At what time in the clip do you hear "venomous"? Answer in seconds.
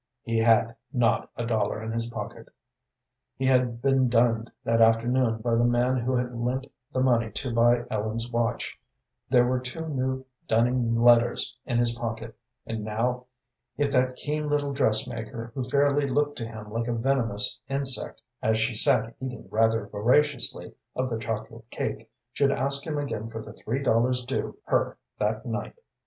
16.93-17.59